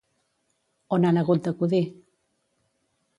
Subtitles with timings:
[0.97, 1.83] On han hagut d'acudir?